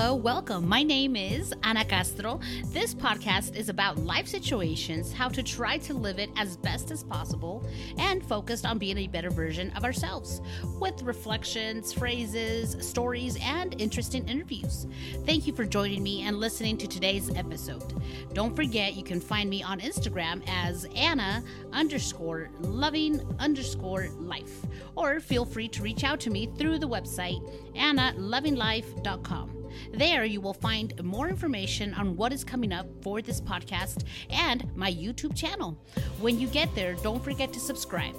Hello, 0.00 0.14
welcome. 0.14 0.66
My 0.66 0.82
name 0.82 1.14
is 1.14 1.52
Ana 1.62 1.84
Castro. 1.84 2.40
This 2.68 2.94
podcast 2.94 3.54
is 3.54 3.68
about 3.68 3.98
life 3.98 4.26
situations, 4.26 5.12
how 5.12 5.28
to 5.28 5.42
try 5.42 5.76
to 5.76 5.92
live 5.92 6.18
it 6.18 6.30
as 6.38 6.56
best 6.56 6.90
as 6.90 7.04
possible, 7.04 7.68
and 7.98 8.24
focused 8.24 8.64
on 8.64 8.78
being 8.78 8.96
a 8.96 9.08
better 9.08 9.28
version 9.28 9.70
of 9.76 9.84
ourselves 9.84 10.40
with 10.80 11.02
reflections, 11.02 11.92
phrases, 11.92 12.78
stories, 12.80 13.36
and 13.42 13.78
interesting 13.78 14.26
interviews. 14.26 14.86
Thank 15.26 15.46
you 15.46 15.52
for 15.52 15.66
joining 15.66 16.02
me 16.02 16.22
and 16.22 16.40
listening 16.40 16.78
to 16.78 16.88
today's 16.88 17.28
episode. 17.36 18.02
Don't 18.32 18.56
forget 18.56 18.94
you 18.94 19.04
can 19.04 19.20
find 19.20 19.50
me 19.50 19.62
on 19.62 19.80
Instagram 19.80 20.42
as 20.48 20.86
Ana 20.96 21.44
underscore 21.74 22.48
loving 22.60 23.20
underscore 23.38 24.08
life, 24.18 24.64
or 24.96 25.20
feel 25.20 25.44
free 25.44 25.68
to 25.68 25.82
reach 25.82 26.04
out 26.04 26.20
to 26.20 26.30
me 26.30 26.50
through 26.56 26.78
the 26.78 26.88
website 26.88 27.46
analovinglife.com. 27.76 29.59
There, 29.92 30.24
you 30.24 30.40
will 30.40 30.54
find 30.54 31.02
more 31.02 31.28
information 31.28 31.94
on 31.94 32.16
what 32.16 32.32
is 32.32 32.44
coming 32.44 32.72
up 32.72 32.86
for 33.02 33.22
this 33.22 33.40
podcast 33.40 34.04
and 34.30 34.70
my 34.76 34.92
YouTube 34.92 35.36
channel. 35.36 35.78
When 36.20 36.38
you 36.38 36.48
get 36.48 36.74
there, 36.74 36.94
don't 36.94 37.22
forget 37.22 37.52
to 37.52 37.60
subscribe. 37.60 38.16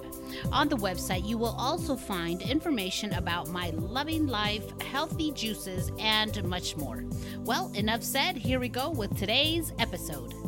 On 0.51 0.69
the 0.69 0.77
website, 0.77 1.27
you 1.27 1.37
will 1.37 1.55
also 1.57 1.95
find 1.95 2.41
information 2.41 3.13
about 3.13 3.49
my 3.49 3.71
loving 3.71 4.27
life, 4.27 4.63
healthy 4.81 5.31
juices, 5.31 5.91
and 5.99 6.43
much 6.43 6.77
more. 6.77 7.03
Well, 7.39 7.71
enough 7.73 8.03
said. 8.03 8.35
Here 8.35 8.59
we 8.59 8.69
go 8.69 8.89
with 8.89 9.17
today's 9.17 9.73
episode. 9.79 10.40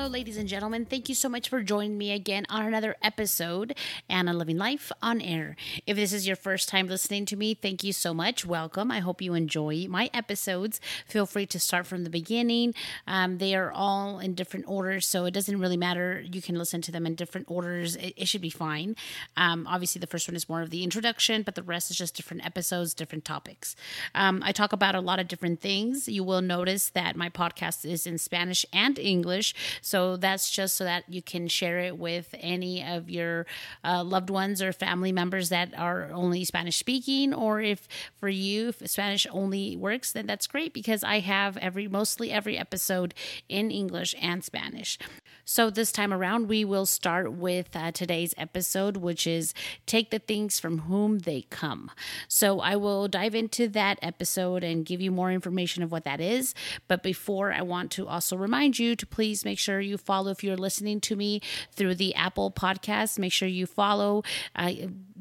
Hello, 0.00 0.10
ladies 0.10 0.38
and 0.38 0.48
gentlemen. 0.48 0.86
Thank 0.86 1.10
you 1.10 1.14
so 1.14 1.28
much 1.28 1.50
for 1.50 1.62
joining 1.62 1.98
me 1.98 2.12
again 2.12 2.46
on 2.48 2.64
another 2.64 2.96
episode, 3.02 3.76
Ana 4.08 4.32
Loving 4.32 4.56
Life 4.56 4.90
on 5.02 5.20
Air. 5.20 5.56
If 5.86 5.94
this 5.94 6.14
is 6.14 6.26
your 6.26 6.36
first 6.36 6.70
time 6.70 6.86
listening 6.86 7.26
to 7.26 7.36
me, 7.36 7.52
thank 7.52 7.84
you 7.84 7.92
so 7.92 8.14
much. 8.14 8.46
Welcome. 8.46 8.90
I 8.90 9.00
hope 9.00 9.20
you 9.20 9.34
enjoy 9.34 9.88
my 9.90 10.08
episodes. 10.14 10.80
Feel 11.06 11.26
free 11.26 11.44
to 11.44 11.60
start 11.60 11.84
from 11.84 12.04
the 12.04 12.08
beginning. 12.08 12.74
Um, 13.06 13.36
they 13.36 13.54
are 13.54 13.70
all 13.70 14.20
in 14.20 14.34
different 14.34 14.64
orders, 14.68 15.04
so 15.04 15.26
it 15.26 15.32
doesn't 15.32 15.60
really 15.60 15.76
matter. 15.76 16.24
You 16.32 16.40
can 16.40 16.54
listen 16.54 16.80
to 16.80 16.90
them 16.90 17.04
in 17.04 17.14
different 17.14 17.50
orders. 17.50 17.94
It, 17.96 18.14
it 18.16 18.26
should 18.26 18.40
be 18.40 18.48
fine. 18.48 18.96
Um, 19.36 19.66
obviously, 19.66 19.98
the 19.98 20.06
first 20.06 20.26
one 20.26 20.34
is 20.34 20.48
more 20.48 20.62
of 20.62 20.70
the 20.70 20.82
introduction, 20.82 21.42
but 21.42 21.56
the 21.56 21.62
rest 21.62 21.90
is 21.90 21.98
just 21.98 22.16
different 22.16 22.46
episodes, 22.46 22.94
different 22.94 23.26
topics. 23.26 23.76
Um, 24.14 24.42
I 24.42 24.52
talk 24.52 24.72
about 24.72 24.94
a 24.94 25.00
lot 25.02 25.20
of 25.20 25.28
different 25.28 25.60
things. 25.60 26.08
You 26.08 26.24
will 26.24 26.40
notice 26.40 26.88
that 26.88 27.16
my 27.16 27.28
podcast 27.28 27.84
is 27.84 28.06
in 28.06 28.16
Spanish 28.16 28.64
and 28.72 28.98
English. 28.98 29.54
So 29.90 30.16
that's 30.16 30.48
just 30.48 30.76
so 30.76 30.84
that 30.84 31.02
you 31.08 31.20
can 31.20 31.48
share 31.48 31.80
it 31.80 31.98
with 31.98 32.32
any 32.38 32.80
of 32.80 33.10
your 33.10 33.44
uh, 33.82 34.04
loved 34.04 34.30
ones 34.30 34.62
or 34.62 34.72
family 34.72 35.10
members 35.10 35.48
that 35.48 35.76
are 35.76 36.10
only 36.12 36.44
Spanish 36.44 36.76
speaking. 36.76 37.34
Or 37.34 37.60
if 37.60 37.88
for 38.20 38.28
you, 38.28 38.68
if 38.68 38.88
Spanish 38.88 39.26
only 39.32 39.76
works, 39.76 40.12
then 40.12 40.26
that's 40.26 40.46
great 40.46 40.72
because 40.72 41.02
I 41.02 41.18
have 41.18 41.56
every 41.56 41.88
mostly 41.88 42.30
every 42.30 42.56
episode 42.56 43.14
in 43.48 43.72
English 43.72 44.14
and 44.22 44.44
Spanish. 44.44 44.96
So, 45.44 45.70
this 45.70 45.92
time 45.92 46.12
around, 46.12 46.48
we 46.48 46.64
will 46.64 46.86
start 46.86 47.32
with 47.32 47.74
uh, 47.74 47.92
today's 47.92 48.34
episode, 48.36 48.96
which 48.96 49.26
is 49.26 49.54
Take 49.86 50.10
the 50.10 50.18
Things 50.18 50.60
from 50.60 50.80
Whom 50.80 51.20
They 51.20 51.42
Come. 51.50 51.90
So, 52.28 52.60
I 52.60 52.76
will 52.76 53.08
dive 53.08 53.34
into 53.34 53.68
that 53.68 53.98
episode 54.02 54.62
and 54.62 54.84
give 54.84 55.00
you 55.00 55.10
more 55.10 55.32
information 55.32 55.82
of 55.82 55.90
what 55.90 56.04
that 56.04 56.20
is. 56.20 56.54
But 56.88 57.02
before, 57.02 57.52
I 57.52 57.62
want 57.62 57.90
to 57.92 58.06
also 58.06 58.36
remind 58.36 58.78
you 58.78 58.96
to 58.96 59.06
please 59.06 59.44
make 59.44 59.58
sure 59.58 59.80
you 59.80 59.96
follow 59.96 60.30
if 60.30 60.44
you're 60.44 60.56
listening 60.56 61.00
to 61.02 61.16
me 61.16 61.40
through 61.72 61.96
the 61.96 62.14
Apple 62.14 62.50
podcast. 62.50 63.18
Make 63.18 63.32
sure 63.32 63.48
you 63.48 63.66
follow. 63.66 64.22
Uh, 64.54 64.72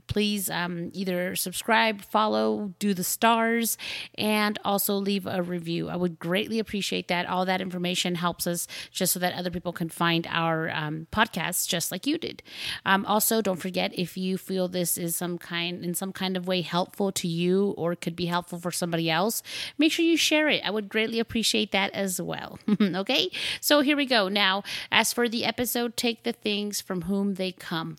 please 0.10 0.50
um, 0.50 0.90
either 0.94 1.36
subscribe, 1.36 2.02
follow, 2.02 2.74
do 2.80 2.94
the 2.94 3.04
stars, 3.04 3.78
and 4.18 4.60
also 4.66 4.96
leave 4.96 5.26
a 5.26 5.42
review. 5.42 5.88
I 5.88 5.96
would 5.96 6.20
greatly 6.20 6.60
appreciate 6.60 7.08
that. 7.08 7.28
All 7.28 7.46
that 7.46 7.62
information 7.62 8.16
helps 8.16 8.48
us 8.48 8.68
just 8.92 9.14
so 9.14 9.20
that 9.20 9.36
other 9.36 9.52
people 9.52 9.72
can 9.72 9.88
find 9.88 10.28
our 10.30 10.70
um, 10.72 11.08
just 11.68 11.92
like 11.92 12.08
you 12.08 12.18
did. 12.18 12.42
Um, 12.86 13.06
also, 13.06 13.42
don't 13.42 13.58
forget 13.62 13.92
if 13.98 14.18
you 14.18 14.38
feel 14.38 14.68
this 14.68 14.98
is 14.98 15.16
some 15.16 15.38
kind 15.38 15.86
in 15.86 15.94
some 15.94 16.12
kind 16.12 16.36
of 16.36 16.48
way 16.48 16.62
helpful 16.62 17.12
to 17.12 17.28
you 17.28 17.76
or 17.78 17.96
could 17.96 18.16
be 18.16 18.26
helpful 18.26 18.60
for 18.60 18.72
somebody 18.72 19.10
else, 19.10 19.44
make 19.78 19.92
sure 19.92 20.04
you 20.04 20.18
share 20.18 20.50
it. 20.50 20.62
I 20.66 20.72
would 20.72 20.90
greatly 20.90 21.20
appreciate 21.20 21.72
that 21.72 21.94
as 21.94 22.20
well. 22.20 22.58
okay, 22.82 23.30
so 23.62 23.82
here 23.82 23.96
we 23.96 24.08
go. 24.08 24.28
Now, 24.28 24.64
as 24.92 25.14
for 25.14 25.30
the 25.30 25.46
episode, 25.46 25.96
take 25.96 26.24
the 26.24 26.34
things 26.34 26.82
from 26.82 27.04
whom 27.04 27.36
they 27.36 27.52
come. 27.52 27.98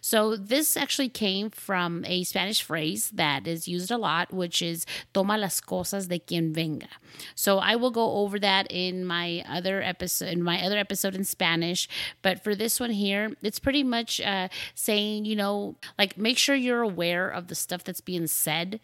So 0.00 0.34
this 0.34 0.76
actually 0.76 1.08
came 1.08 1.51
from 1.54 2.04
a 2.06 2.24
Spanish 2.24 2.62
phrase 2.62 3.10
that 3.10 3.46
is 3.46 3.68
used 3.68 3.90
a 3.90 3.98
lot, 3.98 4.32
which 4.32 4.62
is 4.62 4.86
toma 5.12 5.38
las 5.38 5.60
cosas 5.60 6.08
de 6.08 6.18
quien 6.18 6.52
venga. 6.52 6.88
So 7.34 7.58
I 7.58 7.76
will 7.76 7.90
go 7.90 8.12
over 8.16 8.38
that 8.38 8.66
in 8.70 9.04
my 9.04 9.44
other 9.48 9.82
episode, 9.82 10.28
in 10.28 10.42
my 10.42 10.64
other 10.64 10.78
episode 10.78 11.14
in 11.14 11.24
Spanish. 11.24 11.88
But 12.22 12.42
for 12.42 12.54
this 12.54 12.80
one 12.80 12.90
here, 12.90 13.36
it's 13.42 13.58
pretty 13.58 13.82
much 13.82 14.20
uh, 14.20 14.48
saying, 14.74 15.24
you 15.24 15.36
know, 15.36 15.76
like 15.98 16.16
make 16.16 16.38
sure 16.38 16.54
you're 16.54 16.82
aware 16.82 17.28
of 17.28 17.48
the 17.48 17.54
stuff 17.54 17.84
that's 17.84 18.00
being 18.00 18.26
said 18.26 18.80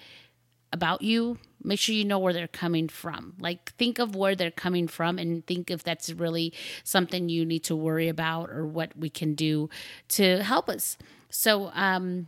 about 0.72 1.02
you 1.02 1.38
make 1.62 1.78
sure 1.78 1.94
you 1.94 2.04
know 2.04 2.18
where 2.18 2.32
they're 2.32 2.46
coming 2.46 2.88
from 2.88 3.34
like 3.40 3.72
think 3.74 3.98
of 3.98 4.14
where 4.14 4.34
they're 4.34 4.50
coming 4.50 4.86
from 4.86 5.18
and 5.18 5.46
think 5.46 5.70
if 5.70 5.82
that's 5.82 6.10
really 6.10 6.52
something 6.84 7.28
you 7.28 7.44
need 7.44 7.64
to 7.64 7.74
worry 7.74 8.08
about 8.08 8.50
or 8.50 8.66
what 8.66 8.96
we 8.96 9.08
can 9.08 9.34
do 9.34 9.68
to 10.08 10.42
help 10.42 10.68
us 10.68 10.96
so 11.30 11.70
um 11.74 12.26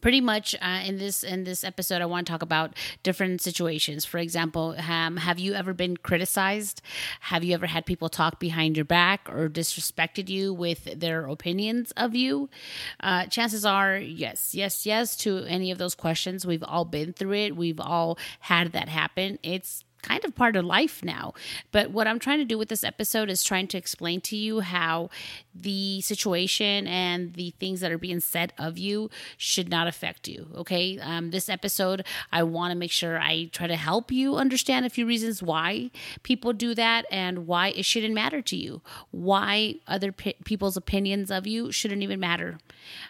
pretty 0.00 0.20
much 0.20 0.54
uh, 0.60 0.82
in 0.84 0.98
this 0.98 1.22
in 1.22 1.44
this 1.44 1.64
episode 1.64 2.02
i 2.02 2.06
want 2.06 2.26
to 2.26 2.30
talk 2.30 2.42
about 2.42 2.74
different 3.02 3.40
situations. 3.40 4.04
For 4.04 4.18
example 4.18 4.74
um, 4.88 5.16
have 5.16 5.38
you 5.38 5.54
ever 5.54 5.72
been 5.72 5.96
criticized? 5.96 6.82
Have 7.20 7.44
you 7.44 7.54
ever 7.54 7.66
had 7.66 7.86
people 7.86 8.08
talk 8.08 8.40
behind 8.40 8.76
your 8.76 8.84
back 8.84 9.28
or 9.30 9.48
disrespected 9.48 10.28
you 10.28 10.52
with 10.52 11.00
their 11.00 11.26
opinions 11.26 11.92
of 11.96 12.14
you? 12.14 12.48
Uh, 13.00 13.26
chances 13.26 13.64
are 13.64 13.96
yes 13.96 14.54
yes 14.54 14.86
yes 14.86 15.16
to 15.16 15.38
any 15.44 15.70
of 15.70 15.78
those 15.78 15.94
questions. 15.94 16.46
We've 16.46 16.64
all 16.64 16.84
been 16.84 17.12
through 17.12 17.34
it. 17.34 17.56
We've 17.56 17.80
all 17.80 18.18
had 18.40 18.72
that 18.72 18.88
happen. 18.88 19.38
It's 19.42 19.84
kind 20.06 20.24
of 20.24 20.34
part 20.34 20.56
of 20.56 20.64
life 20.64 21.04
now. 21.04 21.34
But 21.72 21.90
what 21.90 22.06
I'm 22.06 22.18
trying 22.18 22.38
to 22.38 22.44
do 22.44 22.58
with 22.58 22.68
this 22.68 22.84
episode 22.84 23.28
is 23.28 23.42
trying 23.42 23.66
to 23.68 23.78
explain 23.78 24.20
to 24.22 24.36
you 24.36 24.60
how 24.60 25.10
the 25.54 26.00
situation 26.00 26.86
and 26.86 27.34
the 27.34 27.50
things 27.58 27.80
that 27.80 27.90
are 27.90 27.98
being 27.98 28.20
said 28.20 28.52
of 28.58 28.78
you 28.78 29.10
should 29.36 29.68
not 29.68 29.86
affect 29.86 30.28
you. 30.28 30.46
Okay. 30.56 30.98
Um, 30.98 31.30
this 31.30 31.48
episode, 31.48 32.04
I 32.32 32.42
want 32.42 32.72
to 32.72 32.78
make 32.78 32.90
sure 32.90 33.18
I 33.18 33.46
try 33.52 33.66
to 33.66 33.76
help 33.76 34.12
you 34.12 34.36
understand 34.36 34.86
a 34.86 34.90
few 34.90 35.06
reasons 35.06 35.42
why 35.42 35.90
people 36.22 36.52
do 36.52 36.74
that 36.74 37.06
and 37.10 37.46
why 37.46 37.68
it 37.68 37.84
shouldn't 37.84 38.14
matter 38.14 38.42
to 38.42 38.56
you, 38.56 38.82
why 39.10 39.76
other 39.86 40.12
pe- 40.12 40.34
people's 40.44 40.76
opinions 40.76 41.30
of 41.30 41.46
you 41.46 41.72
shouldn't 41.72 42.02
even 42.02 42.20
matter. 42.20 42.58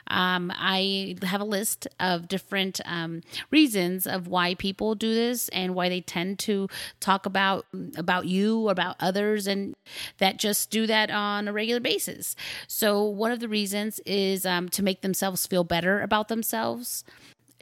Um, 0.09 0.53
I 0.55 1.17
have 1.23 1.41
a 1.41 1.45
list 1.45 1.89
of 2.01 2.29
different 2.29 2.81
um, 2.85 3.23
reasons 3.51 4.07
of 4.07 4.29
why 4.29 4.55
people 4.55 4.95
do 4.95 5.13
this 5.15 5.49
and 5.51 5.75
why 5.75 5.89
they 5.89 6.01
tend 6.01 6.39
to 6.41 6.69
talk 7.01 7.27
about 7.27 7.67
about 7.97 8.27
you, 8.27 8.69
about 8.69 8.97
others, 9.01 9.47
and 9.47 9.75
that 10.19 10.39
just 10.39 10.71
do 10.71 10.87
that 10.87 11.11
on 11.11 11.49
a 11.49 11.53
regular 11.53 11.81
basis. 11.81 12.37
So 12.67 13.05
one 13.05 13.33
of 13.33 13.41
the 13.41 13.49
reasons 13.49 14.01
is 14.07 14.47
um, 14.47 14.69
to 14.71 14.83
make 14.83 15.01
themselves 15.03 15.47
feel 15.47 15.65
better 15.65 16.01
about 16.01 16.29
themselves 16.29 17.05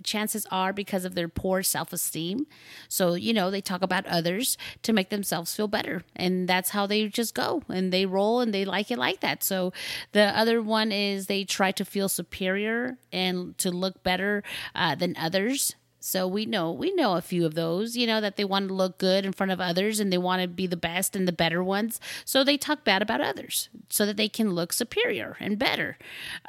chances 0.03 0.47
are 0.51 0.73
because 0.73 1.05
of 1.05 1.15
their 1.15 1.29
poor 1.29 1.63
self 1.63 1.93
esteem. 1.93 2.47
So, 2.89 3.15
you 3.15 3.33
know, 3.33 3.51
they 3.51 3.61
talk 3.61 3.83
about 3.83 4.07
others 4.07 4.57
to 4.83 4.93
make 4.93 5.11
themselves 5.11 5.55
feel 5.55 5.69
better. 5.69 6.03
And 6.17 6.49
that's 6.49 6.71
how 6.71 6.87
they 6.87 7.09
just 7.09 7.35
go 7.35 7.63
and 7.69 7.93
they 7.93 8.07
roll 8.07 8.41
and 8.41 8.53
they 8.53 8.65
like 8.65 8.91
it 8.91 8.99
like 8.99 9.21
that. 9.21 9.43
So, 9.43 9.73
the 10.13 10.37
other 10.39 10.63
one 10.63 10.93
is 10.93 11.27
they 11.27 11.45
try 11.45 11.73
to 11.73 11.85
feel 11.85 12.09
superior 12.09 12.99
and 13.13 13.57
to 13.59 13.71
look 13.71 14.03
better 14.03 14.43
uh, 14.75 14.95
than 14.95 15.17
others. 15.17 15.75
So 16.07 16.29
we 16.29 16.45
know 16.45 16.71
we 16.71 16.93
know 16.93 17.17
a 17.17 17.23
few 17.23 17.47
of 17.47 17.55
those, 17.55 17.97
you 17.97 18.07
know, 18.07 18.21
that 18.21 18.37
they 18.37 18.45
want 18.45 18.69
to 18.69 18.75
look 18.75 18.99
good 18.99 19.25
in 19.25 19.33
front 19.33 19.53
of 19.53 19.59
others 19.59 20.01
and 20.01 20.13
they 20.13 20.19
want 20.19 20.43
to 20.43 20.47
be 20.47 20.67
the 20.67 20.77
best 20.77 21.17
and 21.17 21.27
the 21.27 21.33
better 21.33 21.65
ones. 21.65 21.99
So 22.27 22.45
they 22.45 22.59
talk 22.59 22.85
bad 22.85 23.01
about 23.01 23.23
others 23.23 23.71
so 23.89 24.05
that 24.05 24.19
they 24.19 24.29
can 24.29 24.51
look 24.51 24.75
superior 24.75 25.39
and 25.41 25.59
better. 25.59 25.97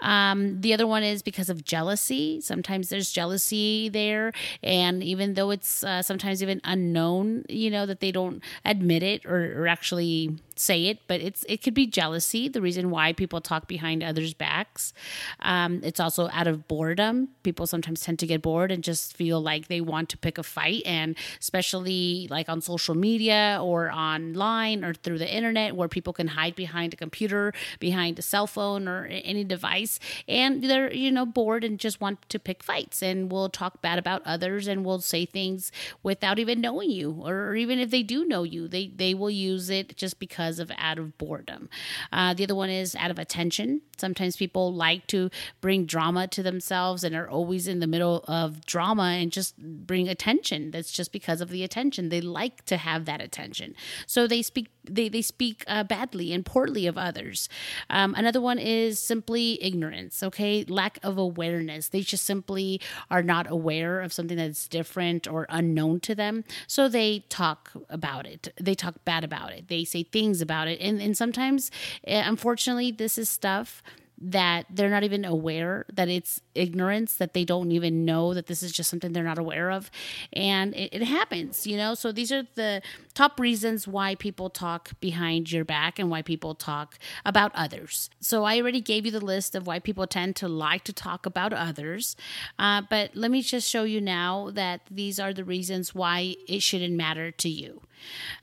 Um, 0.02 0.60
the 0.60 0.74
other 0.74 0.86
one 0.86 1.04
is 1.04 1.22
because 1.24 1.50
of 1.50 1.64
jealousy. 1.64 2.42
Sometimes 2.42 2.90
there's 2.90 3.12
jealousy 3.12 3.88
there, 3.88 4.34
and 4.62 5.02
even 5.02 5.36
though 5.36 5.52
it's 5.52 5.86
uh, 5.86 6.02
sometimes 6.02 6.44
even 6.44 6.60
unknown, 6.66 7.46
you 7.48 7.72
know, 7.72 7.86
that 7.86 8.02
they 8.02 8.12
don't 8.12 8.44
admit 8.66 9.04
it 9.04 9.26
or, 9.26 9.64
or 9.64 9.68
actually 9.68 10.38
say 10.56 10.86
it, 10.86 11.00
but 11.08 11.22
it's 11.22 11.44
it 11.50 11.62
could 11.62 11.74
be 11.74 11.86
jealousy. 11.86 12.48
The 12.48 12.62
reason 12.62 12.90
why 12.90 13.14
people 13.14 13.42
talk 13.42 13.68
behind 13.68 14.04
others' 14.04 14.34
backs. 14.34 14.94
Um, 15.42 15.82
it's 15.84 16.00
also 16.00 16.30
out 16.32 16.48
of 16.48 16.68
boredom. 16.68 17.30
People 17.44 17.68
sometimes 17.68 18.02
tend 18.02 18.20
to 18.20 18.28
get 18.28 18.42
bored 18.42 18.72
and 18.72 18.84
just 18.84 19.16
feel 19.16 19.42
like 19.42 19.68
they 19.68 19.82
want 19.82 20.10
to 20.10 20.18
pick 20.18 20.38
a 20.38 20.44
fight, 20.44 20.84
and 20.86 21.16
especially 21.40 22.28
like 22.30 22.50
on 22.50 22.62
social 22.62 22.96
media 22.96 23.60
or 23.62 23.92
online 23.92 24.84
or 24.84 24.94
through 24.94 25.18
the 25.18 25.34
internet, 25.34 25.76
where 25.76 25.88
people 25.88 26.14
can 26.14 26.28
hide 26.28 26.56
behind 26.56 26.94
a 26.94 26.98
computer, 26.98 27.54
behind 27.80 28.18
a 28.20 28.22
cell 28.22 28.48
phone 28.48 28.88
or 28.88 29.06
any 29.06 29.44
device, 29.44 30.00
and 30.28 30.64
they're 30.64 30.94
you 30.94 31.12
know 31.12 31.26
bored 31.26 31.64
and 31.64 31.80
just 31.80 32.00
want 32.00 32.28
to 32.30 32.40
pick 32.40 32.64
fights, 32.64 33.04
and 33.04 33.32
will 33.32 33.50
talk 33.50 33.82
bad 33.82 34.00
about 34.00 34.22
others, 34.26 34.68
and 34.68 34.86
will 34.86 35.00
say 35.02 35.26
things 35.26 35.72
without 36.02 36.40
even 36.40 36.62
knowing 36.62 36.90
you, 36.90 37.12
or 37.12 37.56
even 37.56 37.80
if 37.80 37.90
they 37.90 38.04
do 38.04 38.26
know 38.26 38.44
you, 38.44 38.68
they 38.68 38.88
they 38.88 39.14
will 39.14 39.30
use 39.30 39.70
it 39.70 39.96
just 39.98 40.20
because 40.20 40.45
of 40.60 40.72
out 40.78 41.00
of 41.00 41.18
boredom. 41.18 41.70
Uh, 42.12 42.34
the 42.34 42.44
other 42.44 42.56
one 42.56 42.70
is 42.70 42.96
out 42.96 43.12
of 43.12 43.20
attention. 43.20 43.82
Sometimes 43.98 44.36
people 44.36 44.74
like 44.74 45.08
to 45.08 45.30
bring 45.62 45.86
drama 45.86 46.28
to 46.28 46.44
themselves 46.44 47.04
and 47.04 47.16
are 47.16 47.30
always 47.30 47.68
in 47.68 47.80
the 47.80 47.88
middle 47.88 48.24
of 48.28 48.66
drama 48.66 49.18
and 49.20 49.32
just 49.32 49.58
bring 49.58 50.08
attention. 50.08 50.72
That's 50.72 50.92
just 50.92 51.12
because 51.12 51.42
of 51.42 51.50
the 51.50 51.64
attention. 51.64 52.10
They 52.10 52.22
like 52.22 52.66
to 52.66 52.78
have 52.78 53.06
that 53.06 53.22
attention. 53.22 53.76
So 54.06 54.28
they 54.28 54.42
speak 54.42 54.70
they, 54.90 55.10
they 55.10 55.22
speak 55.22 55.64
uh, 55.68 55.84
badly 55.84 56.34
and 56.34 56.46
poorly 56.46 56.88
of 56.88 56.98
others. 56.98 57.50
Um, 57.90 58.14
another 58.16 58.42
one 58.42 58.60
is 58.60 59.00
simply 59.00 59.62
ignorance, 59.64 60.24
okay? 60.24 60.64
Lack 60.66 61.00
of 61.04 61.18
awareness. 61.18 61.90
They 61.90 62.02
just 62.02 62.24
simply 62.24 62.82
are 63.10 63.24
not 63.24 63.50
aware 63.50 64.02
of 64.02 64.14
something 64.14 64.38
that's 64.38 64.68
different 64.68 65.28
or 65.28 65.46
unknown 65.50 66.00
to 66.02 66.16
them. 66.16 66.44
So 66.68 66.88
they 66.88 67.26
talk 67.30 67.72
about 67.90 68.26
it. 68.26 68.54
They 68.60 68.76
talk 68.76 69.04
bad 69.06 69.24
about 69.24 69.54
it. 69.54 69.68
They 69.68 69.84
say 69.84 70.04
things 70.04 70.35
about 70.42 70.68
it. 70.68 70.80
And, 70.82 71.02
and 71.02 71.16
sometimes, 71.18 71.72
eh, 72.06 72.24
unfortunately, 72.26 72.92
this 72.92 73.18
is 73.18 73.30
stuff 73.30 73.84
that 74.18 74.66
they're 74.70 74.90
not 74.90 75.04
even 75.04 75.26
aware 75.26 75.86
that 75.94 76.08
it's 76.08 76.42
ignorance 76.54 77.16
that 77.16 77.34
they 77.34 77.44
don't 77.44 77.72
even 77.72 78.06
know 78.06 78.34
that 78.34 78.48
this 78.48 78.64
is 78.64 78.72
just 78.72 78.90
something 78.90 79.12
they're 79.12 79.24
not 79.24 79.38
aware 79.38 79.72
of. 79.72 79.92
And 80.32 80.74
it, 80.74 80.94
it, 80.94 81.04
happens 81.04 81.68
you 81.68 81.78
know? 81.78 81.94
So 81.96 82.12
these 82.12 82.32
are 82.32 82.44
the 82.56 82.82
top 83.14 83.40
reasons 83.40 83.88
why 83.88 84.16
people 84.16 84.50
talk 84.50 84.92
behind 85.00 85.52
your 85.52 85.66
back 85.66 86.00
and 86.00 86.10
why 86.10 86.22
people 86.22 86.56
talk 86.56 86.98
about 87.26 87.52
others. 87.56 88.10
So 88.20 88.44
i 88.44 88.60
already 88.60 88.82
gave 88.82 89.06
you 89.06 89.12
the 89.12 89.24
list 89.24 89.54
of 89.54 89.68
why 89.68 89.80
people 89.80 90.08
tend 90.08 90.36
to 90.38 90.48
like 90.48 90.84
to 90.86 90.94
talk 90.94 91.26
about 91.26 91.52
others. 91.52 92.16
Uh, 92.58 92.82
but 92.90 93.12
let 93.16 93.32
me 93.32 93.42
just 93.42 93.70
show 93.70 93.84
you 93.84 94.00
now 94.00 94.50
that 94.54 94.82
these 94.90 95.20
are 95.20 95.34
the 95.34 95.44
reasons 95.44 95.94
why 95.94 96.36
it 96.48 96.62
shouldn't 96.62 96.96
matter 96.96 97.32
to 97.32 97.50
you. 97.50 97.82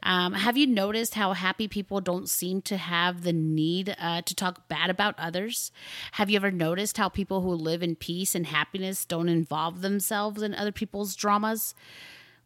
Um, 0.03 0.33
have 0.33 0.57
you 0.57 0.67
noticed 0.67 1.15
how 1.15 1.33
happy 1.33 1.69
people 1.69 2.01
don't 2.01 2.29
seem 2.29 2.63
to 2.63 2.77
have 2.77 3.23
the 3.23 3.33
need 3.33 3.95
uh, 3.99 4.23
to 4.23 4.35
talk 4.35 4.69
bad 4.69 4.91
about 4.91 5.15
others? 5.19 5.62
Have 6.13 6.31
you 6.31 6.37
ever 6.37 6.51
noticed 6.51 6.97
how 6.97 7.09
people 7.09 7.43
who 7.43 7.53
live 7.53 7.83
in 7.83 7.95
peace 7.95 8.35
and 8.35 8.47
happiness 8.47 9.05
don't 9.05 9.29
involve 9.29 9.83
themselves 9.83 10.43
in 10.43 10.55
other 10.55 10.73
people's 10.73 11.15
dramas? 11.15 11.75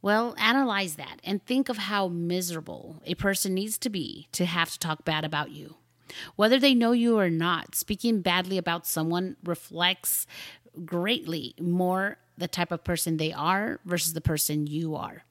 Well, 0.02 0.34
analyze 0.38 0.96
that 0.96 1.20
and 1.24 1.44
think 1.44 1.68
of 1.68 1.78
how 1.78 2.08
miserable 2.08 3.02
a 3.06 3.14
person 3.14 3.54
needs 3.54 3.78
to 3.78 3.90
be 3.90 4.28
to 4.32 4.44
have 4.44 4.70
to 4.70 4.78
talk 4.78 5.04
bad 5.04 5.24
about 5.24 5.50
you. 5.50 5.76
Whether 6.36 6.58
they 6.58 6.74
know 6.74 6.92
you 6.92 7.18
or 7.18 7.30
not, 7.30 7.74
speaking 7.74 8.20
badly 8.20 8.58
about 8.58 8.86
someone 8.86 9.36
reflects 9.44 10.26
greatly 10.84 11.54
more 11.58 12.18
the 12.38 12.48
type 12.48 12.70
of 12.70 12.84
person 12.84 13.16
they 13.16 13.32
are 13.32 13.80
versus 13.84 14.12
the 14.12 14.20
person 14.20 14.66
you 14.66 14.94
are. 14.94 15.24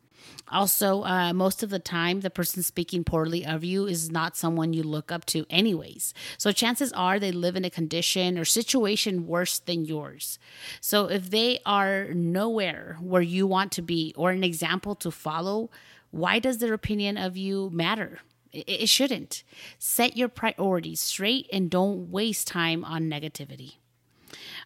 Also, 0.51 1.03
uh, 1.03 1.33
most 1.33 1.63
of 1.63 1.69
the 1.71 1.79
time, 1.79 2.21
the 2.21 2.29
person 2.29 2.61
speaking 2.61 3.03
poorly 3.03 3.45
of 3.45 3.63
you 3.63 3.87
is 3.87 4.11
not 4.11 4.37
someone 4.37 4.73
you 4.73 4.83
look 4.83 5.11
up 5.11 5.25
to, 5.25 5.45
anyways. 5.49 6.13
So, 6.37 6.51
chances 6.51 6.93
are 6.93 7.19
they 7.19 7.31
live 7.31 7.55
in 7.55 7.65
a 7.65 7.69
condition 7.69 8.37
or 8.37 8.45
situation 8.45 9.25
worse 9.25 9.57
than 9.57 9.85
yours. 9.85 10.37
So, 10.81 11.05
if 11.05 11.31
they 11.31 11.59
are 11.65 12.13
nowhere 12.13 12.97
where 13.01 13.23
you 13.23 13.47
want 13.47 13.71
to 13.73 13.81
be 13.81 14.13
or 14.15 14.31
an 14.31 14.43
example 14.43 14.93
to 14.95 15.09
follow, 15.09 15.71
why 16.11 16.39
does 16.39 16.59
their 16.59 16.73
opinion 16.73 17.17
of 17.17 17.35
you 17.35 17.69
matter? 17.73 18.19
It 18.53 18.87
shouldn't. 18.87 19.43
Set 19.79 20.15
your 20.15 20.29
priorities 20.29 21.01
straight 21.01 21.49
and 21.51 21.69
don't 21.69 22.09
waste 22.09 22.47
time 22.47 22.85
on 22.85 23.09
negativity. 23.09 23.75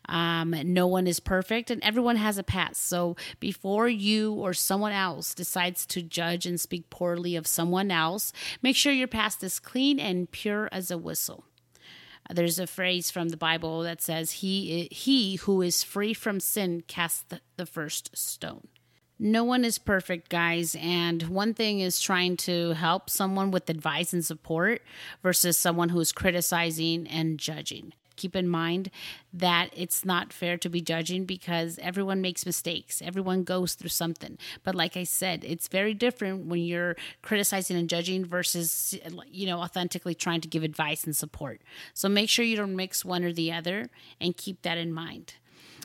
Um, 0.07 0.55
no 0.63 0.87
one 0.87 1.07
is 1.07 1.19
perfect 1.19 1.69
and 1.69 1.83
everyone 1.83 2.15
has 2.15 2.37
a 2.37 2.43
past. 2.43 2.87
So 2.87 3.15
before 3.39 3.87
you 3.87 4.33
or 4.33 4.53
someone 4.53 4.91
else 4.91 5.33
decides 5.33 5.85
to 5.87 6.01
judge 6.01 6.45
and 6.45 6.59
speak 6.59 6.89
poorly 6.89 7.35
of 7.35 7.45
someone 7.45 7.91
else, 7.91 8.33
make 8.61 8.75
sure 8.75 8.91
your 8.91 9.07
past 9.07 9.43
is 9.43 9.59
clean 9.59 9.99
and 9.99 10.31
pure 10.31 10.67
as 10.71 10.89
a 10.89 10.97
whistle. 10.97 11.45
There's 12.31 12.59
a 12.59 12.67
phrase 12.67 13.09
from 13.09 13.29
the 13.29 13.37
Bible 13.37 13.81
that 13.81 14.01
says, 14.01 14.31
"He 14.33 14.87
he 14.91 15.37
who 15.37 15.63
is 15.63 15.83
free 15.83 16.13
from 16.13 16.39
sin 16.39 16.83
cast 16.87 17.29
the, 17.29 17.41
the 17.57 17.65
first 17.65 18.15
stone." 18.15 18.67
No 19.17 19.43
one 19.43 19.65
is 19.65 19.77
perfect, 19.79 20.29
guys. 20.29 20.75
And 20.79 21.23
one 21.23 21.53
thing 21.53 21.79
is 21.81 21.99
trying 21.99 22.37
to 22.37 22.71
help 22.73 23.09
someone 23.09 23.51
with 23.51 23.69
advice 23.69 24.13
and 24.13 24.23
support 24.23 24.81
versus 25.23 25.57
someone 25.57 25.89
who's 25.89 26.11
criticizing 26.11 27.07
and 27.07 27.37
judging 27.39 27.93
keep 28.19 28.35
in 28.35 28.47
mind 28.47 28.91
that 29.33 29.69
it's 29.75 30.05
not 30.05 30.31
fair 30.31 30.57
to 30.57 30.69
be 30.69 30.81
judging 30.81 31.25
because 31.25 31.79
everyone 31.81 32.21
makes 32.21 32.45
mistakes. 32.45 33.01
Everyone 33.01 33.43
goes 33.43 33.73
through 33.73 33.89
something. 33.89 34.37
But 34.63 34.75
like 34.75 34.95
I 34.95 35.03
said, 35.05 35.43
it's 35.43 35.67
very 35.67 35.93
different 35.93 36.45
when 36.45 36.61
you're 36.61 36.95
criticizing 37.23 37.77
and 37.77 37.89
judging 37.89 38.25
versus, 38.25 38.97
you 39.31 39.47
know, 39.47 39.59
authentically 39.59 40.13
trying 40.13 40.41
to 40.41 40.47
give 40.47 40.63
advice 40.63 41.03
and 41.05 41.15
support. 41.15 41.61
So 41.93 42.09
make 42.09 42.29
sure 42.29 42.45
you 42.45 42.57
don't 42.57 42.75
mix 42.75 43.03
one 43.03 43.23
or 43.23 43.33
the 43.33 43.51
other 43.51 43.89
and 44.21 44.37
keep 44.37 44.61
that 44.61 44.77
in 44.77 44.93
mind. 44.93 45.33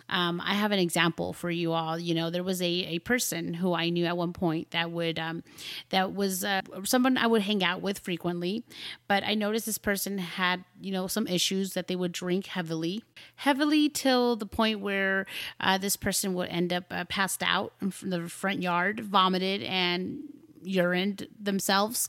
Um, 0.08 0.40
I 0.40 0.54
have 0.54 0.72
an 0.72 0.78
example 0.78 1.32
for 1.32 1.50
you 1.50 1.72
all. 1.72 1.98
You 1.98 2.14
know, 2.14 2.30
there 2.30 2.42
was 2.42 2.60
a, 2.60 2.66
a 2.66 2.98
person 3.00 3.54
who 3.54 3.74
I 3.74 3.88
knew 3.90 4.04
at 4.04 4.16
one 4.16 4.32
point 4.32 4.70
that 4.72 4.90
would 4.90 5.18
um, 5.18 5.42
that 5.90 6.14
was 6.14 6.44
uh, 6.44 6.62
someone 6.84 7.16
I 7.16 7.26
would 7.26 7.42
hang 7.42 7.64
out 7.64 7.82
with 7.82 7.98
frequently, 7.98 8.64
but 9.08 9.24
I 9.24 9.34
noticed 9.34 9.66
this 9.66 9.78
person 9.78 10.18
had 10.18 10.64
you 10.80 10.92
know 10.92 11.06
some 11.06 11.26
issues 11.26 11.74
that 11.74 11.88
they 11.88 11.96
would 11.96 12.12
drink 12.12 12.46
heavily, 12.46 13.02
heavily 13.36 13.88
till 13.88 14.36
the 14.36 14.46
point 14.46 14.80
where 14.80 15.26
uh, 15.60 15.78
this 15.78 15.96
person 15.96 16.34
would 16.34 16.48
end 16.48 16.72
up 16.72 16.84
uh, 16.90 17.04
passed 17.04 17.42
out 17.42 17.72
in 17.80 17.92
the 18.10 18.28
front 18.28 18.62
yard, 18.62 19.00
vomited, 19.00 19.62
and 19.62 20.22
urined 20.64 21.28
themselves. 21.38 22.08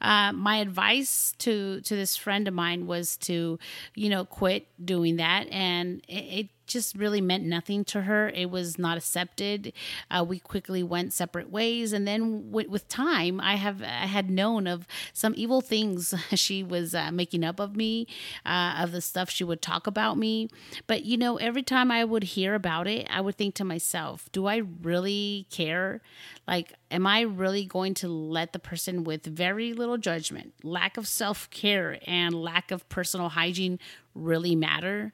Uh, 0.00 0.32
my 0.32 0.58
advice 0.58 1.34
to 1.38 1.80
to 1.82 1.96
this 1.96 2.16
friend 2.16 2.48
of 2.48 2.54
mine 2.54 2.86
was 2.86 3.16
to, 3.18 3.58
you 3.94 4.08
know, 4.08 4.24
quit 4.24 4.66
doing 4.84 5.16
that, 5.16 5.48
and 5.50 6.02
it, 6.08 6.12
it 6.12 6.48
just 6.66 6.96
really 6.96 7.20
meant 7.20 7.44
nothing 7.44 7.84
to 7.86 8.02
her. 8.02 8.28
It 8.30 8.50
was 8.50 8.78
not 8.78 8.96
accepted. 8.96 9.72
Uh, 10.10 10.24
we 10.28 10.38
quickly 10.38 10.82
went 10.82 11.12
separate 11.12 11.50
ways, 11.50 11.92
and 11.92 12.06
then 12.06 12.50
w- 12.50 12.68
with 12.68 12.88
time, 12.88 13.40
I 13.40 13.56
have 13.56 13.82
I 13.82 14.06
had 14.06 14.30
known 14.30 14.66
of 14.66 14.86
some 15.12 15.34
evil 15.36 15.60
things 15.60 16.14
she 16.34 16.62
was 16.62 16.94
uh, 16.94 17.10
making 17.12 17.44
up 17.44 17.60
of 17.60 17.76
me, 17.76 18.06
uh, 18.44 18.76
of 18.80 18.92
the 18.92 19.00
stuff 19.00 19.30
she 19.30 19.44
would 19.44 19.62
talk 19.62 19.86
about 19.86 20.18
me. 20.18 20.48
But 20.86 21.04
you 21.04 21.16
know, 21.16 21.36
every 21.36 21.62
time 21.62 21.90
I 21.90 22.04
would 22.04 22.24
hear 22.24 22.54
about 22.54 22.86
it, 22.86 23.06
I 23.10 23.20
would 23.20 23.36
think 23.36 23.54
to 23.56 23.64
myself, 23.64 24.28
"Do 24.32 24.46
I 24.46 24.56
really 24.82 25.46
care? 25.50 26.00
Like, 26.46 26.74
am 26.90 27.06
I 27.06 27.22
really 27.22 27.64
going 27.64 27.94
to 27.94 28.08
let 28.08 28.52
the 28.52 28.58
person 28.58 29.04
with 29.04 29.24
very 29.24 29.72
little 29.72 29.98
judgment, 29.98 30.54
lack 30.62 30.96
of 30.96 31.06
self 31.06 31.48
care, 31.50 31.98
and 32.06 32.34
lack 32.34 32.70
of 32.70 32.88
personal 32.88 33.30
hygiene 33.30 33.78
really 34.14 34.54
matter?" 34.56 35.12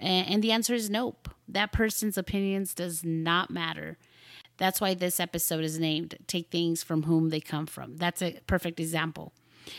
And 0.00 0.42
the 0.42 0.52
answer 0.52 0.74
is 0.74 0.90
nope. 0.90 1.28
That 1.48 1.72
person's 1.72 2.18
opinions 2.18 2.74
does 2.74 3.04
not 3.04 3.50
matter. 3.50 3.98
That's 4.58 4.80
why 4.80 4.94
this 4.94 5.20
episode 5.20 5.64
is 5.64 5.78
named 5.78 6.16
Take 6.26 6.50
Things 6.50 6.82
from 6.82 7.04
Whom 7.04 7.30
They 7.30 7.40
Come 7.40 7.66
From. 7.66 7.96
That's 7.96 8.22
a 8.22 8.38
perfect 8.46 8.80
example 8.80 9.32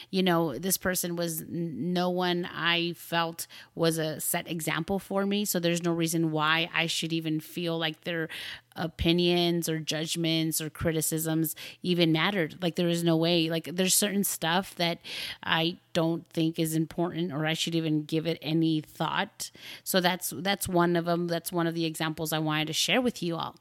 you 0.10 0.24
know, 0.24 0.58
this 0.58 0.78
person 0.78 1.16
was 1.16 1.44
no 1.48 2.10
one 2.10 2.46
I 2.46 2.94
felt 2.94 3.48
was 3.76 3.98
a 3.98 4.20
set 4.20 4.50
example 4.50 5.00
for 5.00 5.26
me. 5.26 5.46
So 5.46 5.60
there's 5.60 5.84
no 5.84 5.92
reason 5.92 6.32
why 6.32 6.70
I 6.74 6.88
should 6.88 7.14
even 7.14 7.40
feel 7.40 7.78
like 7.78 8.02
their 8.02 8.30
opinions 8.76 9.70
or 9.70 9.80
judgments 9.80 10.62
or 10.62 10.70
criticisms 10.70 11.56
even 11.82 12.12
mattered. 12.12 12.58
Like 12.62 12.76
there 12.76 12.90
is 12.90 13.04
no 13.04 13.16
way. 13.16 13.50
Like 13.50 13.70
there's 13.74 13.94
certain 13.94 14.24
stuff 14.24 14.76
that 14.76 15.00
I 15.44 15.78
don't 15.94 16.28
think 16.30 16.60
is 16.60 16.76
important 16.76 17.32
or 17.32 17.46
I 17.46 17.54
should 17.54 17.76
even 17.76 18.04
give 18.04 18.26
it 18.26 18.40
any 18.42 18.82
thought. 18.82 19.52
So 19.84 20.02
that's 20.02 20.34
that's 20.38 20.68
one 20.68 20.96
of 20.96 21.06
them. 21.06 21.28
That's 21.28 21.52
one 21.52 21.68
of 21.68 21.76
the 21.76 21.86
examples 21.86 22.34
I 22.34 22.40
wanted 22.40 22.68
to 22.68 22.74
share 22.74 23.02
with 23.02 23.22
you 23.22 23.36
all. 23.36 23.56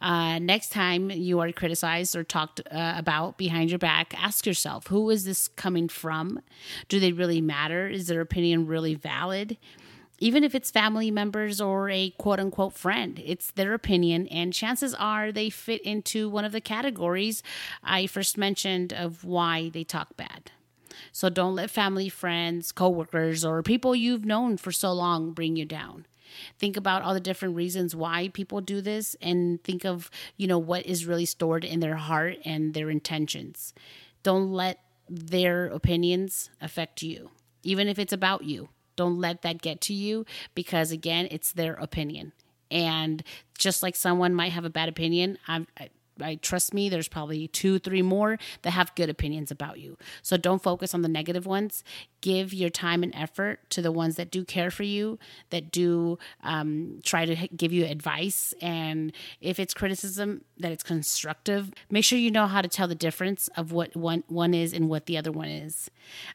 Uh, 0.00 0.38
next 0.38 0.70
time 0.70 1.10
you 1.10 1.40
are 1.40 1.50
criticized 1.52 2.14
or 2.14 2.24
talked 2.24 2.60
uh, 2.70 2.94
about 2.96 3.38
behind 3.38 3.70
your 3.70 3.78
back, 3.78 4.14
ask 4.22 4.46
yourself 4.46 4.86
who 4.88 5.10
is 5.10 5.24
this 5.24 5.48
coming 5.48 5.88
from? 5.88 6.40
Do 6.88 7.00
they 7.00 7.12
really 7.12 7.40
matter? 7.40 7.88
Is 7.88 8.06
their 8.06 8.20
opinion 8.20 8.66
really 8.66 8.94
valid? 8.94 9.56
Even 10.22 10.44
if 10.44 10.54
it's 10.54 10.70
family 10.70 11.10
members 11.10 11.60
or 11.60 11.90
a 11.90 12.10
quote 12.10 12.38
unquote 12.38 12.74
friend, 12.74 13.20
it's 13.24 13.50
their 13.50 13.74
opinion, 13.74 14.28
and 14.28 14.52
chances 14.52 14.94
are 14.94 15.32
they 15.32 15.50
fit 15.50 15.82
into 15.82 16.28
one 16.28 16.44
of 16.44 16.52
the 16.52 16.60
categories 16.60 17.42
I 17.82 18.06
first 18.06 18.38
mentioned 18.38 18.92
of 18.92 19.24
why 19.24 19.70
they 19.70 19.82
talk 19.82 20.16
bad. 20.16 20.52
So 21.10 21.28
don't 21.28 21.56
let 21.56 21.70
family, 21.70 22.08
friends, 22.08 22.70
coworkers, 22.70 23.44
or 23.44 23.64
people 23.64 23.96
you've 23.96 24.24
known 24.24 24.58
for 24.58 24.70
so 24.70 24.92
long 24.92 25.32
bring 25.32 25.56
you 25.56 25.64
down. 25.64 26.06
Think 26.56 26.76
about 26.76 27.02
all 27.02 27.14
the 27.14 27.18
different 27.18 27.56
reasons 27.56 27.96
why 27.96 28.28
people 28.28 28.60
do 28.60 28.80
this 28.80 29.16
and 29.20 29.60
think 29.64 29.84
of, 29.84 30.08
you 30.36 30.46
know, 30.46 30.58
what 30.58 30.86
is 30.86 31.04
really 31.04 31.26
stored 31.26 31.64
in 31.64 31.80
their 31.80 31.96
heart 31.96 32.36
and 32.44 32.74
their 32.74 32.90
intentions. 32.90 33.74
Don't 34.22 34.52
let 34.52 34.78
their 35.10 35.66
opinions 35.66 36.48
affect 36.60 37.02
you, 37.02 37.32
even 37.64 37.88
if 37.88 37.98
it's 37.98 38.12
about 38.12 38.44
you. 38.44 38.68
Don't 38.96 39.18
let 39.18 39.42
that 39.42 39.62
get 39.62 39.80
to 39.82 39.94
you 39.94 40.26
because, 40.54 40.90
again, 40.90 41.28
it's 41.30 41.52
their 41.52 41.74
opinion. 41.74 42.32
And 42.70 43.22
just 43.58 43.82
like 43.82 43.96
someone 43.96 44.34
might 44.34 44.52
have 44.52 44.64
a 44.64 44.70
bad 44.70 44.88
opinion, 44.88 45.38
I'm, 45.46 45.66
I, 45.78 45.90
I 46.20 46.36
trust 46.36 46.74
me, 46.74 46.88
there's 46.88 47.08
probably 47.08 47.48
two, 47.48 47.78
three 47.78 48.02
more 48.02 48.38
that 48.62 48.70
have 48.70 48.94
good 48.94 49.08
opinions 49.08 49.50
about 49.50 49.78
you. 49.78 49.96
So 50.22 50.36
don't 50.36 50.62
focus 50.62 50.94
on 50.94 51.02
the 51.02 51.08
negative 51.08 51.46
ones. 51.46 51.84
Give 52.20 52.52
your 52.52 52.70
time 52.70 53.02
and 53.02 53.14
effort 53.14 53.68
to 53.70 53.82
the 53.82 53.92
ones 53.92 54.16
that 54.16 54.30
do 54.30 54.44
care 54.44 54.70
for 54.70 54.84
you, 54.84 55.18
that 55.50 55.70
do 55.70 56.18
um, 56.42 57.00
try 57.02 57.24
to 57.24 57.48
give 57.48 57.72
you 57.72 57.84
advice. 57.84 58.54
And 58.60 59.12
if 59.40 59.58
it's 59.58 59.74
criticism, 59.74 60.44
that 60.58 60.72
it's 60.72 60.84
constructive. 60.84 61.72
Make 61.90 62.04
sure 62.04 62.18
you 62.18 62.30
know 62.30 62.46
how 62.46 62.62
to 62.62 62.68
tell 62.68 62.88
the 62.88 62.94
difference 62.94 63.48
of 63.56 63.72
what 63.72 63.96
one 63.96 64.24
one 64.28 64.54
is 64.54 64.72
and 64.72 64.88
what 64.88 65.06
the 65.06 65.18
other 65.18 65.32
one 65.32 65.48
is. 65.48 65.90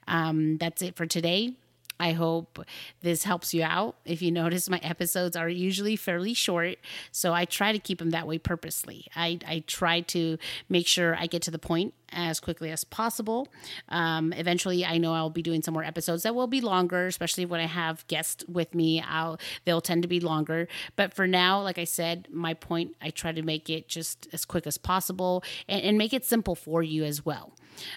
Um, 0.08 0.58
that's 0.58 0.82
it 0.82 0.96
for 0.96 1.06
today. 1.06 1.56
I 2.00 2.12
hope 2.12 2.60
this 3.02 3.24
helps 3.24 3.54
you 3.54 3.64
out. 3.64 3.96
If 4.06 4.22
you 4.22 4.32
notice, 4.32 4.70
my 4.70 4.80
episodes 4.84 5.36
are 5.36 5.50
usually 5.50 5.96
fairly 5.96 6.34
short, 6.34 6.78
so 7.12 7.34
I 7.34 7.46
try 7.46 7.72
to 7.72 7.80
keep 7.80 8.00
them 8.00 8.12
that 8.12 8.28
way 8.28 8.38
purposely. 8.38 9.08
I, 9.16 9.40
I 9.48 9.64
try 9.68 10.02
to 10.02 10.38
make 10.70 10.88
sure 10.88 11.16
I 11.16 11.28
get 11.28 11.42
to 11.44 11.52
the 11.52 11.60
point 11.60 11.94
as 12.18 12.40
quickly 12.40 12.72
as 12.72 12.84
possible. 12.84 13.48
Um, 13.90 14.34
eventually, 14.34 14.84
I 14.84 14.98
know 14.98 15.14
I'll 15.14 15.30
be 15.30 15.44
doing 15.44 15.62
some 15.62 15.76
more 15.76 15.84
episodes 15.84 16.24
that 16.24 16.34
will 16.34 16.48
be 16.48 16.60
longer, 16.60 17.06
especially 17.06 17.46
when 17.46 17.62
I 17.62 17.68
have 17.68 18.06
guests 18.08 18.44
with 18.48 18.74
me. 18.74 19.02
I'll 19.02 19.40
they'll 19.64 19.82
tend 19.82 20.02
to 20.02 20.10
be 20.10 20.20
longer. 20.20 20.68
But 20.96 21.14
for 21.14 21.28
now, 21.28 21.62
like 21.62 21.78
I 21.78 21.84
said, 21.84 22.28
my 22.32 22.56
point 22.56 22.96
I 23.02 23.12
try 23.12 23.32
to 23.32 23.44
make 23.44 23.70
it 23.70 23.88
just 23.88 24.28
as 24.34 24.44
quick 24.44 24.66
as 24.66 24.78
possible 24.78 25.44
and, 25.70 25.82
and 25.84 25.98
make 25.98 26.12
it 26.12 26.26
simple 26.26 26.56
for 26.56 26.82
you 26.82 27.04
as 27.04 27.24
well. 27.24 27.54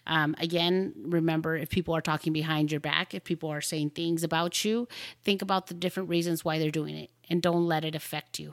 Um, 0.07 0.37
again, 0.39 0.93
remember 1.03 1.57
if 1.57 1.71
people 1.71 1.97
are 1.97 2.03
talking 2.03 2.35
behind 2.35 2.71
your 2.71 2.81
back, 2.81 3.15
if 3.15 3.25
people 3.25 3.49
are 3.49 3.62
saying 3.62 3.91
things 3.91 4.23
about 4.23 4.62
you, 4.65 4.87
think 5.25 5.41
about 5.41 5.69
the 5.69 5.75
different 5.75 6.11
reasons 6.11 6.45
why 6.45 6.59
they're 6.59 6.71
doing 6.71 6.95
it 6.95 7.11
and 7.31 7.41
don't 7.41 7.67
let 7.67 7.87
it 7.87 7.95
affect 7.95 8.39
you. 8.39 8.53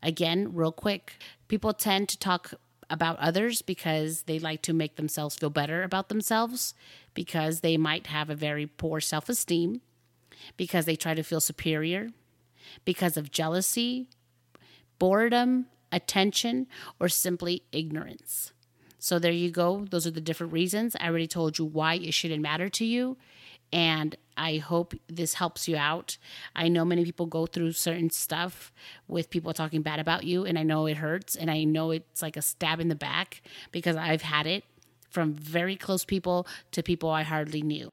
Again, 0.00 0.54
real 0.54 0.70
quick, 0.70 1.14
people 1.48 1.72
tend 1.72 2.08
to 2.10 2.18
talk 2.18 2.54
about 2.90 3.18
others 3.18 3.62
because 3.62 4.22
they 4.22 4.38
like 4.38 4.62
to 4.62 4.72
make 4.72 4.96
themselves 4.96 5.36
feel 5.36 5.50
better 5.50 5.82
about 5.82 6.08
themselves, 6.08 6.74
because 7.14 7.60
they 7.60 7.76
might 7.76 8.06
have 8.08 8.30
a 8.30 8.34
very 8.34 8.66
poor 8.66 9.00
self 9.00 9.28
esteem, 9.28 9.80
because 10.56 10.84
they 10.84 10.96
try 10.96 11.14
to 11.14 11.22
feel 11.22 11.40
superior, 11.40 12.08
because 12.84 13.16
of 13.16 13.30
jealousy, 13.30 14.08
boredom, 14.98 15.66
attention, 15.92 16.66
or 17.00 17.08
simply 17.08 17.62
ignorance. 17.72 18.52
So 18.98 19.18
there 19.18 19.32
you 19.32 19.50
go. 19.50 19.86
Those 19.88 20.06
are 20.06 20.10
the 20.10 20.20
different 20.20 20.52
reasons. 20.52 20.96
I 20.98 21.06
already 21.08 21.28
told 21.28 21.58
you 21.58 21.64
why 21.64 21.94
it 21.94 22.14
shouldn't 22.14 22.42
matter 22.42 22.68
to 22.70 22.84
you. 22.84 23.16
And 23.72 24.16
I 24.36 24.58
hope 24.58 24.94
this 25.08 25.34
helps 25.34 25.68
you 25.68 25.76
out. 25.76 26.16
I 26.54 26.68
know 26.68 26.84
many 26.84 27.04
people 27.04 27.26
go 27.26 27.46
through 27.46 27.72
certain 27.72 28.10
stuff 28.10 28.72
with 29.06 29.30
people 29.30 29.52
talking 29.52 29.82
bad 29.82 30.00
about 30.00 30.24
you, 30.24 30.44
and 30.44 30.58
I 30.58 30.62
know 30.62 30.86
it 30.86 30.98
hurts, 30.98 31.36
and 31.36 31.50
I 31.50 31.64
know 31.64 31.90
it's 31.90 32.22
like 32.22 32.36
a 32.36 32.42
stab 32.42 32.80
in 32.80 32.88
the 32.88 32.94
back 32.94 33.42
because 33.72 33.96
I've 33.96 34.22
had 34.22 34.46
it 34.46 34.64
from 35.10 35.34
very 35.34 35.76
close 35.76 36.04
people 36.04 36.46
to 36.72 36.82
people 36.82 37.10
I 37.10 37.22
hardly 37.22 37.62
knew. 37.62 37.90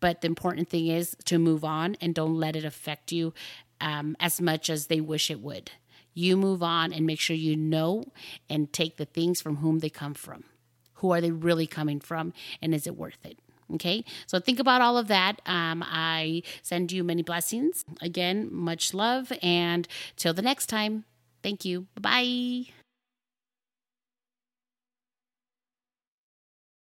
But 0.00 0.20
the 0.20 0.26
important 0.26 0.68
thing 0.68 0.88
is 0.88 1.16
to 1.24 1.38
move 1.38 1.64
on 1.64 1.96
and 2.00 2.14
don't 2.14 2.36
let 2.36 2.56
it 2.56 2.64
affect 2.64 3.12
you 3.12 3.32
um, 3.80 4.16
as 4.20 4.40
much 4.40 4.68
as 4.68 4.86
they 4.86 5.00
wish 5.00 5.30
it 5.30 5.40
would. 5.40 5.70
You 6.12 6.36
move 6.36 6.62
on 6.62 6.92
and 6.92 7.06
make 7.06 7.20
sure 7.20 7.36
you 7.36 7.56
know 7.56 8.04
and 8.48 8.72
take 8.72 8.96
the 8.96 9.04
things 9.04 9.40
from 9.40 9.56
whom 9.56 9.80
they 9.80 9.90
come 9.90 10.14
from. 10.14 10.44
Who 10.94 11.12
are 11.12 11.20
they 11.20 11.30
really 11.30 11.66
coming 11.66 12.00
from? 12.00 12.32
And 12.62 12.74
is 12.74 12.86
it 12.86 12.96
worth 12.96 13.24
it? 13.24 13.38
Okay, 13.74 14.04
so 14.26 14.38
think 14.38 14.60
about 14.60 14.80
all 14.80 14.96
of 14.96 15.08
that. 15.08 15.42
Um, 15.44 15.82
I 15.84 16.42
send 16.62 16.92
you 16.92 17.02
many 17.02 17.22
blessings. 17.22 17.84
Again, 18.00 18.48
much 18.52 18.94
love. 18.94 19.32
And 19.42 19.88
till 20.16 20.32
the 20.32 20.42
next 20.42 20.66
time, 20.66 21.04
thank 21.42 21.64
you. 21.64 21.86
Bye. 22.00 22.75